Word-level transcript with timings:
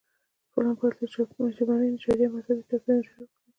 فلم 0.51 0.73
باید 0.79 0.95
له 1.39 1.45
ژبني، 1.55 1.87
نژادي 1.95 2.25
او 2.25 2.33
مذهبي 2.35 2.63
توپیرونو 2.69 3.05
ډډه 3.07 3.11
وکړي 3.13 3.25